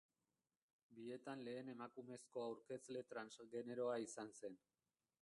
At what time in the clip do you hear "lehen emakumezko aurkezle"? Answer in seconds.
1.49-3.07